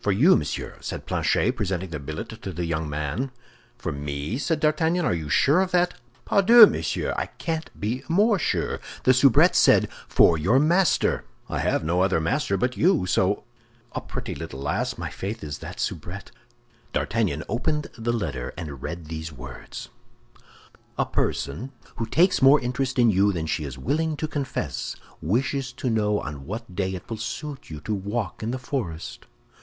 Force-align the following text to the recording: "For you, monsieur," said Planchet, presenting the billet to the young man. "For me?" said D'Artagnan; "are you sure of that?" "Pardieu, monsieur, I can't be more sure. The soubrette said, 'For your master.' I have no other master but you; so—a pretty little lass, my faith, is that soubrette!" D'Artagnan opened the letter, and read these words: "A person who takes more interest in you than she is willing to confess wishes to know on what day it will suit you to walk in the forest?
"For 0.00 0.12
you, 0.12 0.34
monsieur," 0.36 0.78
said 0.80 1.04
Planchet, 1.04 1.52
presenting 1.54 1.90
the 1.90 1.98
billet 1.98 2.28
to 2.40 2.52
the 2.54 2.64
young 2.64 2.88
man. 2.88 3.30
"For 3.76 3.92
me?" 3.92 4.38
said 4.38 4.60
D'Artagnan; 4.60 5.04
"are 5.04 5.12
you 5.12 5.28
sure 5.28 5.60
of 5.60 5.72
that?" 5.72 5.92
"Pardieu, 6.24 6.64
monsieur, 6.66 7.12
I 7.18 7.26
can't 7.26 7.70
be 7.78 8.02
more 8.08 8.38
sure. 8.38 8.80
The 9.04 9.12
soubrette 9.12 9.54
said, 9.54 9.90
'For 10.08 10.38
your 10.38 10.58
master.' 10.58 11.24
I 11.50 11.58
have 11.58 11.84
no 11.84 12.00
other 12.00 12.18
master 12.20 12.56
but 12.56 12.78
you; 12.78 13.04
so—a 13.04 14.00
pretty 14.00 14.34
little 14.34 14.60
lass, 14.60 14.96
my 14.96 15.10
faith, 15.10 15.44
is 15.44 15.58
that 15.58 15.78
soubrette!" 15.78 16.30
D'Artagnan 16.94 17.44
opened 17.46 17.88
the 17.98 18.12
letter, 18.14 18.54
and 18.56 18.80
read 18.80 19.06
these 19.08 19.30
words: 19.30 19.90
"A 20.96 21.04
person 21.04 21.72
who 21.96 22.06
takes 22.06 22.40
more 22.40 22.58
interest 22.60 22.98
in 22.98 23.10
you 23.10 23.34
than 23.34 23.44
she 23.44 23.64
is 23.64 23.76
willing 23.76 24.16
to 24.16 24.26
confess 24.26 24.96
wishes 25.20 25.70
to 25.74 25.90
know 25.90 26.20
on 26.20 26.46
what 26.46 26.74
day 26.74 26.94
it 26.94 27.10
will 27.10 27.18
suit 27.18 27.68
you 27.68 27.80
to 27.80 27.94
walk 27.94 28.42
in 28.42 28.52
the 28.52 28.58
forest? 28.58 29.26